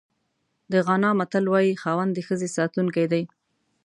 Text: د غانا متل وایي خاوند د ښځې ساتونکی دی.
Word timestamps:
د 0.71 0.73
غانا 0.85 1.11
متل 1.19 1.45
وایي 1.53 1.73
خاوند 1.83 2.11
د 2.13 2.19
ښځې 2.27 2.49
ساتونکی 2.57 3.05
دی. 3.11 3.23